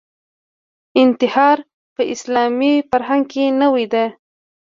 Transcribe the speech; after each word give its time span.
انتحار 1.03 1.57
په 1.95 2.01
اسلامي 2.13 2.73
فرهنګ 2.89 3.23
کې 3.31 3.45
نوې 3.61 3.85
ده 3.93 4.05